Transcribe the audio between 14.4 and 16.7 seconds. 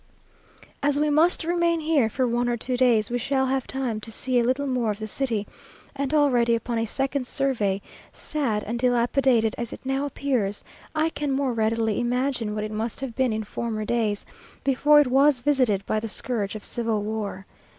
before it was visited by the scourge of